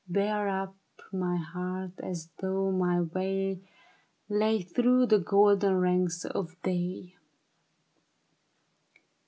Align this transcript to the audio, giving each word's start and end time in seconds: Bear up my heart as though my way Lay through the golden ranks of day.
Bear 0.07 0.47
up 0.47 0.75
my 1.13 1.37
heart 1.37 1.91
as 2.01 2.31
though 2.39 2.71
my 2.71 3.01
way 3.01 3.61
Lay 4.29 4.59
through 4.63 5.05
the 5.05 5.19
golden 5.19 5.75
ranks 5.79 6.25
of 6.25 6.59
day. 6.63 7.13